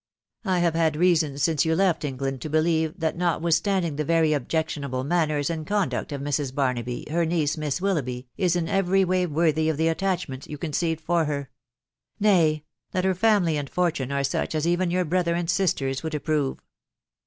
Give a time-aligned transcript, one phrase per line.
[0.45, 5.03] I have had reason, since you left England, to believe, that notwithstanding the very objectionable
[5.03, 6.55] manners and con duct of Mrs.
[6.55, 11.01] Barnaby, her niece, Miss Willoughby, is in every way worthy of the attachment you conceived
[11.01, 11.51] for her;
[12.19, 16.15] nay, that her family and fortune are such as even your brother and sisters would
[16.15, 16.57] approve.